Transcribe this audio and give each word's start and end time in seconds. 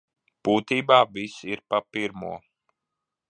Būtībā 0.47 0.97
viss 1.17 1.45
ir 1.55 1.63
pa 1.73 1.83
pirmo. 1.97 2.31